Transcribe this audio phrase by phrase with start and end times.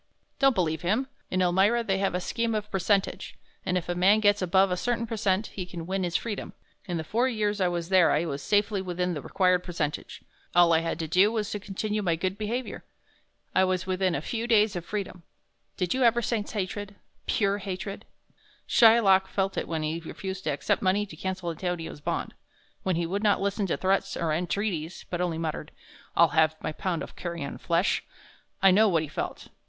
[0.39, 1.05] "Don't believe him.
[1.29, 4.75] In Elmira they have a scheme of percentage, and if a man gets above a
[4.75, 6.53] certain percent he can win his freedom.
[6.87, 10.23] In the four years I was there I was safely within the required percentage
[10.55, 12.83] all I had to do was to continue my good behavior.
[13.53, 15.21] I was within a few days of freedom.
[15.77, 16.95] Did you ever sense hatred
[17.27, 18.05] pure hatred?
[18.67, 22.33] Shylock felt it when he refused to accept money to cancel Antonio's bond;
[22.81, 25.69] when he would not listen to threats or entreaties, but only muttered,
[26.17, 28.03] 'I'll have my pound of carrion flesh.'
[28.63, 29.49] I know what he felt.